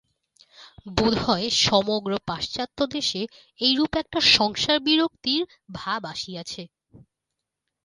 [0.95, 3.21] বোধ হয় সমগ্র পাশ্চাত্যদেশে
[3.59, 5.41] এইরূপ একটা সংসার-বিরক্তির
[5.77, 6.63] ভাব আসিয়াছে।